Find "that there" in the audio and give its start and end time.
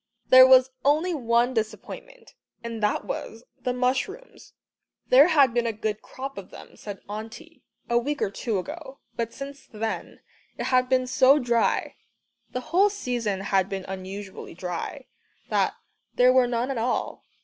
15.49-16.33